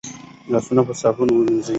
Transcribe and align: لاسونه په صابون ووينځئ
لاسونه 0.51 0.81
په 0.87 0.93
صابون 1.01 1.29
ووينځئ 1.31 1.69